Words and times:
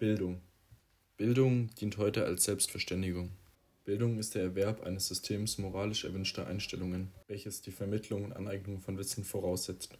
Bildung. 0.00 0.40
Bildung 1.18 1.68
dient 1.78 1.98
heute 1.98 2.24
als 2.24 2.44
Selbstverständigung. 2.44 3.32
Bildung 3.84 4.18
ist 4.18 4.34
der 4.34 4.44
Erwerb 4.44 4.82
eines 4.82 5.08
Systems 5.08 5.58
moralisch 5.58 6.04
erwünschter 6.04 6.46
Einstellungen, 6.46 7.08
welches 7.28 7.60
die 7.60 7.70
Vermittlung 7.70 8.24
und 8.24 8.32
Aneignung 8.32 8.80
von 8.80 8.96
Wissen 8.96 9.24
voraussetzt. 9.24 9.98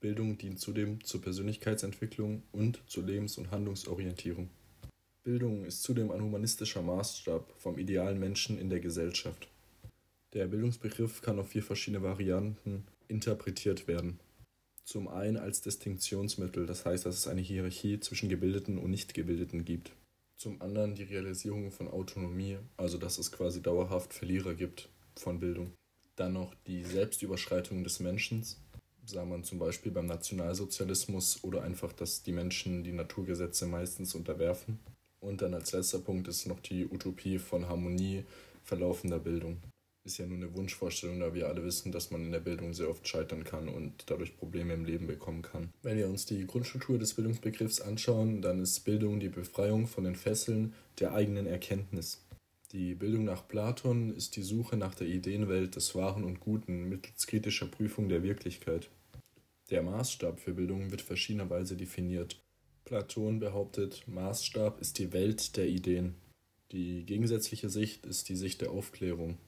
Bildung 0.00 0.38
dient 0.38 0.58
zudem 0.58 1.04
zur 1.04 1.20
Persönlichkeitsentwicklung 1.20 2.42
und 2.52 2.80
zur 2.86 3.04
Lebens- 3.04 3.36
und 3.36 3.50
Handlungsorientierung. 3.50 4.48
Bildung 5.22 5.66
ist 5.66 5.82
zudem 5.82 6.10
ein 6.12 6.22
humanistischer 6.22 6.80
Maßstab 6.80 7.52
vom 7.58 7.76
idealen 7.76 8.18
Menschen 8.18 8.58
in 8.58 8.70
der 8.70 8.80
Gesellschaft. 8.80 9.48
Der 10.32 10.46
Bildungsbegriff 10.46 11.20
kann 11.20 11.38
auf 11.38 11.50
vier 11.50 11.62
verschiedene 11.62 12.02
Varianten 12.02 12.86
interpretiert 13.06 13.86
werden. 13.86 14.18
Zum 14.84 15.08
einen 15.08 15.36
als 15.36 15.60
Distinktionsmittel, 15.60 16.66
das 16.66 16.84
heißt, 16.84 17.06
dass 17.06 17.16
es 17.16 17.28
eine 17.28 17.40
Hierarchie 17.40 18.00
zwischen 18.00 18.28
Gebildeten 18.28 18.78
und 18.78 18.90
Nichtgebildeten 18.90 19.64
gibt. 19.64 19.92
Zum 20.36 20.60
anderen 20.60 20.94
die 20.94 21.04
Realisierung 21.04 21.70
von 21.70 21.88
Autonomie, 21.88 22.58
also 22.76 22.98
dass 22.98 23.18
es 23.18 23.30
quasi 23.30 23.62
dauerhaft 23.62 24.12
Verlierer 24.12 24.54
gibt 24.54 24.88
von 25.16 25.38
Bildung. 25.38 25.72
Dann 26.16 26.32
noch 26.32 26.54
die 26.66 26.84
Selbstüberschreitung 26.84 27.84
des 27.84 28.00
Menschen, 28.00 28.44
sah 29.06 29.24
man 29.24 29.44
zum 29.44 29.58
Beispiel 29.58 29.92
beim 29.92 30.06
Nationalsozialismus 30.06 31.44
oder 31.44 31.62
einfach, 31.62 31.92
dass 31.92 32.22
die 32.22 32.32
Menschen 32.32 32.82
die 32.82 32.92
Naturgesetze 32.92 33.66
meistens 33.66 34.14
unterwerfen. 34.14 34.80
Und 35.20 35.42
dann 35.42 35.54
als 35.54 35.72
letzter 35.72 36.00
Punkt 36.00 36.26
ist 36.26 36.46
noch 36.46 36.60
die 36.60 36.86
Utopie 36.86 37.38
von 37.38 37.68
Harmonie 37.68 38.24
verlaufender 38.64 39.20
Bildung 39.20 39.58
ist 40.04 40.18
ja 40.18 40.26
nur 40.26 40.36
eine 40.36 40.54
Wunschvorstellung, 40.54 41.20
da 41.20 41.32
wir 41.34 41.48
alle 41.48 41.64
wissen, 41.64 41.92
dass 41.92 42.10
man 42.10 42.22
in 42.22 42.32
der 42.32 42.40
Bildung 42.40 42.74
sehr 42.74 42.88
oft 42.88 43.06
scheitern 43.06 43.44
kann 43.44 43.68
und 43.68 44.04
dadurch 44.06 44.36
Probleme 44.36 44.74
im 44.74 44.84
Leben 44.84 45.06
bekommen 45.06 45.42
kann. 45.42 45.72
Wenn 45.82 45.96
wir 45.96 46.08
uns 46.08 46.26
die 46.26 46.46
Grundstruktur 46.46 46.98
des 46.98 47.14
Bildungsbegriffs 47.14 47.80
anschauen, 47.80 48.42
dann 48.42 48.60
ist 48.60 48.84
Bildung 48.84 49.20
die 49.20 49.28
Befreiung 49.28 49.86
von 49.86 50.04
den 50.04 50.16
Fesseln 50.16 50.74
der 50.98 51.14
eigenen 51.14 51.46
Erkenntnis. 51.46 52.24
Die 52.72 52.94
Bildung 52.94 53.24
nach 53.24 53.46
Platon 53.46 54.14
ist 54.16 54.34
die 54.36 54.42
Suche 54.42 54.76
nach 54.76 54.94
der 54.94 55.06
Ideenwelt 55.06 55.76
des 55.76 55.94
Wahren 55.94 56.24
und 56.24 56.40
Guten 56.40 56.88
mittels 56.88 57.26
kritischer 57.26 57.66
Prüfung 57.66 58.08
der 58.08 58.22
Wirklichkeit. 58.22 58.88
Der 59.70 59.82
Maßstab 59.82 60.40
für 60.40 60.54
Bildung 60.54 60.90
wird 60.90 61.02
verschiedenerweise 61.02 61.76
definiert. 61.76 62.40
Platon 62.84 63.38
behauptet, 63.38 64.02
Maßstab 64.08 64.80
ist 64.80 64.98
die 64.98 65.12
Welt 65.12 65.56
der 65.56 65.68
Ideen. 65.68 66.14
Die 66.72 67.04
gegensätzliche 67.04 67.68
Sicht 67.68 68.06
ist 68.06 68.28
die 68.28 68.36
Sicht 68.36 68.62
der 68.62 68.70
Aufklärung. 68.70 69.38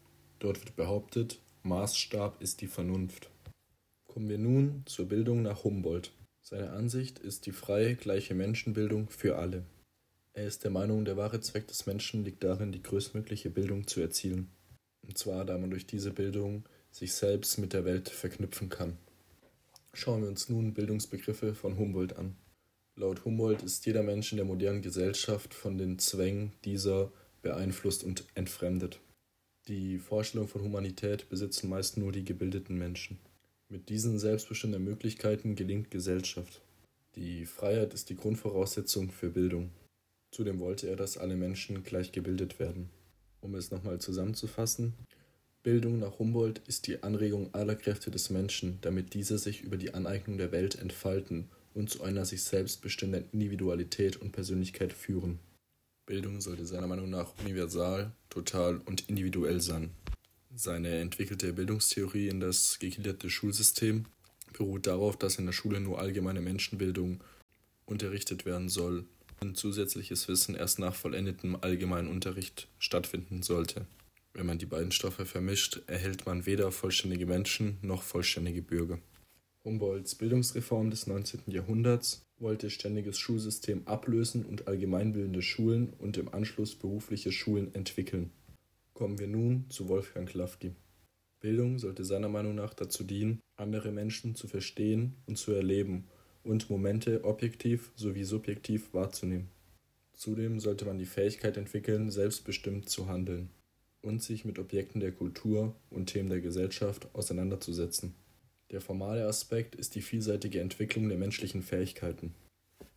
Dort 0.45 0.61
wird 0.61 0.77
behauptet, 0.77 1.41
Maßstab 1.63 2.43
ist 2.43 2.61
die 2.61 2.67
Vernunft. 2.67 3.31
Kommen 4.05 4.29
wir 4.29 4.37
nun 4.37 4.83
zur 4.85 5.07
Bildung 5.09 5.41
nach 5.41 5.65
Humboldt. 5.65 6.13
Seine 6.43 6.73
Ansicht 6.73 7.19
ist 7.19 7.47
die 7.47 7.53
freie, 7.53 7.97
gleiche 7.97 8.35
Menschenbildung 8.35 9.09
für 9.09 9.39
alle. 9.39 9.65
Er 10.35 10.47
ist 10.47 10.63
der 10.63 10.71
Meinung, 10.71 11.07
der 11.07 11.17
wahre 11.17 11.41
Zweck 11.41 11.67
des 11.69 11.87
Menschen 11.87 12.27
liegt 12.27 12.45
darin, 12.45 12.73
die 12.73 12.83
größtmögliche 12.83 13.49
Bildung 13.49 13.87
zu 13.87 14.03
erzielen. 14.03 14.51
Und 15.01 15.17
zwar, 15.17 15.47
da 15.47 15.57
man 15.57 15.71
durch 15.71 15.87
diese 15.87 16.11
Bildung 16.11 16.65
sich 16.91 17.15
selbst 17.15 17.57
mit 17.57 17.73
der 17.73 17.87
Welt 17.87 18.11
verknüpfen 18.11 18.69
kann. 18.69 18.99
Schauen 19.95 20.21
wir 20.21 20.29
uns 20.29 20.51
nun 20.51 20.75
Bildungsbegriffe 20.75 21.55
von 21.55 21.79
Humboldt 21.79 22.19
an. 22.19 22.37
Laut 22.97 23.25
Humboldt 23.25 23.63
ist 23.63 23.87
jeder 23.87 24.03
Mensch 24.03 24.31
in 24.31 24.37
der 24.37 24.45
modernen 24.45 24.83
Gesellschaft 24.83 25.55
von 25.55 25.79
den 25.79 25.99
Zwängen 25.99 26.53
dieser 26.67 27.11
beeinflusst 27.41 28.05
und 28.05 28.27
entfremdet. 28.35 29.01
Die 29.69 29.99
Vorstellung 29.99 30.47
von 30.47 30.63
Humanität 30.63 31.31
besitzen 31.31 31.71
meist 31.71 31.97
nur 31.97 32.13
die 32.13 32.25
gebildeten 32.25 32.77
Menschen. 32.77 33.19
Mit 33.71 33.89
diesen 33.89 34.19
selbstbestimmten 34.19 34.85
Möglichkeiten 34.85 35.57
gelingt 35.57 35.91
Gesellschaft. 35.91 36.61
Die 37.17 37.47
Freiheit 37.47 37.95
ist 37.95 38.11
die 38.11 38.17
Grundvoraussetzung 38.17 39.11
für 39.11 39.31
Bildung. 39.31 39.71
Zudem 40.33 40.61
wollte 40.61 40.89
er, 40.89 40.97
dass 40.97 41.17
alle 41.17 41.35
Menschen 41.35 41.83
gleich 41.83 42.13
gebildet 42.13 42.59
werden. 42.59 42.91
Um 43.41 43.55
es 43.55 43.71
nochmal 43.71 44.01
zusammenzufassen, 44.01 44.93
Bildung 45.63 45.99
nach 45.99 46.19
Humboldt 46.19 46.61
ist 46.67 46.87
die 46.87 47.03
Anregung 47.03 47.55
aller 47.55 47.75
Kräfte 47.75 48.11
des 48.11 48.29
Menschen, 48.29 48.77
damit 48.83 49.15
diese 49.15 49.39
sich 49.39 49.63
über 49.63 49.79
die 49.79 49.95
Aneignung 49.95 50.37
der 50.37 50.53
Welt 50.53 50.79
entfalten 50.79 51.49
und 51.73 51.89
zu 51.89 52.03
einer 52.03 52.27
sich 52.27 52.43
selbst 52.43 52.83
bestimmten 52.83 53.25
Individualität 53.33 54.19
und 54.19 54.33
Persönlichkeit 54.33 54.93
führen. 54.93 55.39
Bildung 56.07 56.41
sollte 56.41 56.67
seiner 56.67 56.87
Meinung 56.87 57.09
nach 57.09 57.33
universal, 57.39 58.13
total 58.29 58.79
und 58.85 59.09
individuell 59.09 59.61
sein. 59.61 59.91
Seine 60.55 61.01
entwickelte 61.01 61.53
Bildungstheorie 61.53 62.29
in 62.29 62.41
das 62.41 62.79
gegliederte 62.79 63.31
Schulsystem 63.31 64.05
beruht 64.53 64.87
darauf, 64.87 65.17
dass 65.17 65.37
in 65.37 65.47
der 65.47 65.53
Schule 65.53 65.81
nur 65.81 65.99
allgemeine 65.99 66.41
Menschenbildung 66.41 67.23
unterrichtet 67.87 68.45
werden 68.45 68.69
soll 68.69 69.05
und 69.41 69.57
zusätzliches 69.57 70.29
Wissen 70.29 70.55
erst 70.55 70.79
nach 70.79 70.95
vollendetem 70.95 71.57
allgemeinen 71.61 72.09
Unterricht 72.09 72.69
stattfinden 72.79 73.43
sollte. 73.43 73.87
Wenn 74.33 74.47
man 74.47 74.59
die 74.59 74.67
beiden 74.67 74.93
Stoffe 74.93 75.27
vermischt, 75.27 75.83
erhält 75.87 76.27
man 76.27 76.45
weder 76.47 76.71
vollständige 76.73 77.27
Menschen 77.27 77.79
noch 77.83 78.03
vollständige 78.03 78.63
Bürger. 78.63 78.99
Humboldts 79.65 80.15
Bildungsreform 80.15 80.91
des 80.91 81.07
19. 81.07 81.43
Jahrhunderts 81.47 82.23
wollte 82.39 82.71
ständiges 82.71 83.19
Schulsystem 83.19 83.87
ablösen 83.87 84.45
und 84.45 84.67
allgemeinbildende 84.69 85.43
Schulen 85.43 85.93
und 85.99 86.17
im 86.17 86.33
Anschluss 86.33 86.75
berufliche 86.75 87.33
Schulen 87.33 87.75
entwickeln. 87.75 88.31
Kommen 88.93 89.19
wir 89.19 89.27
nun 89.29 89.65
zu 89.71 89.89
Wolfgang 89.89 90.29
Klafki. 90.29 90.73
Bildung 91.41 91.79
sollte 91.79 92.05
seiner 92.05 92.29
Meinung 92.29 92.55
nach 92.55 92.75
dazu 92.75 93.05
dienen, 93.05 93.41
andere 93.57 93.93
Menschen 93.93 94.35
zu 94.35 94.49
verstehen 94.49 95.15
und 95.27 95.37
zu 95.37 95.53
erleben 95.53 96.05
und 96.43 96.71
Momente 96.71 97.25
objektiv 97.25 97.91
sowie 97.97 98.25
subjektiv 98.25 98.95
wahrzunehmen. 98.95 99.49
Zudem 100.15 100.61
sollte 100.61 100.85
man 100.85 100.99
die 100.99 101.07
Fähigkeit 101.07 101.57
entwickeln, 101.57 102.11
selbstbestimmt 102.11 102.89
zu 102.89 103.09
handeln 103.09 103.51
und 104.01 104.23
sich 104.23 104.45
mit 104.45 104.59
Objekten 104.59 105.01
der 105.01 105.13
Kultur 105.13 105.75
und 105.91 106.07
Themen 106.07 106.29
der 106.29 106.41
Gesellschaft 106.41 107.09
auseinanderzusetzen. 107.15 108.15
Der 108.75 108.81
formale 108.81 109.25
Aspekt 109.29 109.77
ist 109.77 109.95
die 109.95 110.03
vielseitige 110.03 110.61
Entwicklung 110.61 111.09
der 111.09 111.17
menschlichen 111.17 111.63
Fähigkeiten. 111.63 112.35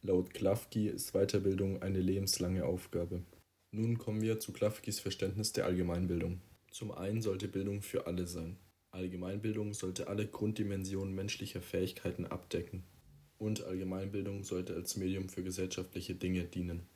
Laut 0.01 0.33
Klafki 0.33 0.87
ist 0.87 1.11
Weiterbildung 1.11 1.83
eine 1.83 1.99
lebenslange 1.99 2.65
Aufgabe. 2.65 3.21
Nun 3.69 3.99
kommen 3.99 4.23
wir 4.23 4.39
zu 4.39 4.53
Klafkis 4.53 4.99
Verständnis 4.99 5.53
der 5.53 5.65
Allgemeinbildung. 5.65 6.41
Zum 6.71 6.91
einen 6.91 7.21
sollte 7.21 7.47
Bildung 7.47 7.83
für 7.83 8.07
alle 8.07 8.25
sein. 8.25 8.57
Allgemeinbildung 8.89 9.75
sollte 9.75 10.07
alle 10.07 10.25
Grunddimensionen 10.25 11.13
menschlicher 11.13 11.61
Fähigkeiten 11.61 12.25
abdecken. 12.25 12.81
Und 13.37 13.63
Allgemeinbildung 13.63 14.43
sollte 14.43 14.73
als 14.73 14.97
Medium 14.97 15.29
für 15.29 15.43
gesellschaftliche 15.43 16.15
Dinge 16.15 16.45
dienen. 16.45 16.87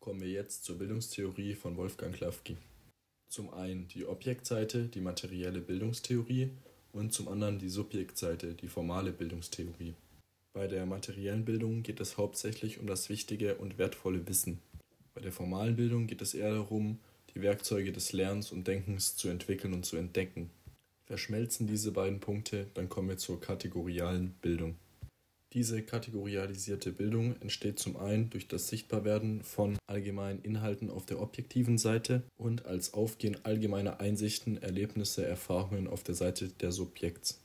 Kommen 0.00 0.22
wir 0.22 0.30
jetzt 0.30 0.64
zur 0.64 0.78
Bildungstheorie 0.78 1.54
von 1.54 1.76
Wolfgang 1.76 2.14
Klafki. 2.14 2.56
Zum 3.28 3.52
einen 3.52 3.88
die 3.88 4.06
Objektseite, 4.06 4.86
die 4.86 5.02
materielle 5.02 5.60
Bildungstheorie 5.60 6.48
und 6.92 7.12
zum 7.12 7.28
anderen 7.28 7.58
die 7.58 7.68
Subjektseite, 7.68 8.54
die 8.54 8.68
formale 8.68 9.12
Bildungstheorie. 9.12 9.94
Bei 10.52 10.66
der 10.66 10.84
materiellen 10.84 11.44
Bildung 11.44 11.82
geht 11.82 12.00
es 12.00 12.18
hauptsächlich 12.18 12.78
um 12.78 12.86
das 12.86 13.08
wichtige 13.08 13.56
und 13.56 13.78
wertvolle 13.78 14.26
Wissen. 14.28 14.60
Bei 15.14 15.20
der 15.20 15.32
formalen 15.32 15.76
Bildung 15.76 16.06
geht 16.06 16.22
es 16.22 16.34
eher 16.34 16.52
darum, 16.52 16.98
die 17.34 17.40
Werkzeuge 17.40 17.92
des 17.92 18.12
Lernens 18.12 18.52
und 18.52 18.68
Denkens 18.68 19.16
zu 19.16 19.28
entwickeln 19.28 19.72
und 19.72 19.86
zu 19.86 19.96
entdecken. 19.96 20.50
Verschmelzen 21.06 21.66
diese 21.66 21.92
beiden 21.92 22.20
Punkte, 22.20 22.66
dann 22.74 22.88
kommen 22.88 23.08
wir 23.08 23.16
zur 23.16 23.40
kategorialen 23.40 24.34
Bildung. 24.42 24.76
Diese 25.52 25.82
kategorialisierte 25.82 26.92
Bildung 26.92 27.36
entsteht 27.40 27.78
zum 27.78 27.98
einen 27.98 28.30
durch 28.30 28.48
das 28.48 28.68
Sichtbarwerden 28.68 29.42
von 29.42 29.76
allgemeinen 29.86 30.40
Inhalten 30.40 30.88
auf 30.88 31.04
der 31.04 31.20
objektiven 31.20 31.76
Seite 31.76 32.22
und 32.38 32.64
als 32.64 32.94
Aufgehen 32.94 33.36
allgemeiner 33.44 34.00
Einsichten, 34.00 34.56
Erlebnisse, 34.56 35.26
Erfahrungen 35.26 35.88
auf 35.88 36.02
der 36.04 36.14
Seite 36.14 36.48
der 36.48 36.72
Subjekts. 36.72 37.41